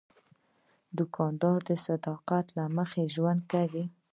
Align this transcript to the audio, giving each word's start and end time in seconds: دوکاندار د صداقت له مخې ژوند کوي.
دوکاندار 0.97 1.59
د 1.69 1.71
صداقت 1.85 2.45
له 2.57 2.63
مخې 2.77 3.03
ژوند 3.15 3.41
کوي. 3.53 3.85